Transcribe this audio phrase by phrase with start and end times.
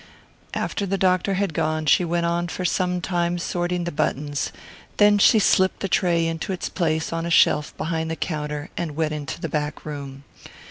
[0.55, 4.51] After the doctor had gone she went on for some time sorting the buttons;
[4.97, 8.95] then she slipped the tray into its place on a shelf behind the counter and
[8.95, 10.23] went into the back room.